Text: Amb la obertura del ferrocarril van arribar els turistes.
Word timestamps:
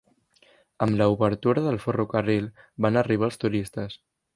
Amb 0.85 0.97
la 1.01 1.07
obertura 1.17 1.65
del 1.67 1.79
ferrocarril 1.85 2.51
van 2.87 3.03
arribar 3.05 3.33
els 3.33 3.41
turistes. 3.49 4.05